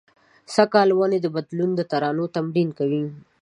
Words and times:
سږ 0.53 0.67
کال 0.73 0.89
ونې 0.93 1.19
د 1.21 1.27
بدلون 1.35 1.71
د 1.75 1.81
ترانو 1.91 2.25
تمرین 2.35 2.69
کوي 2.77 3.03